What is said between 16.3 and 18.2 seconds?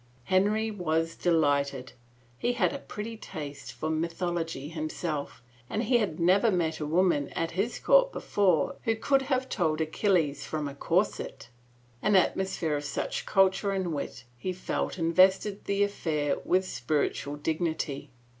with spiritual dignity.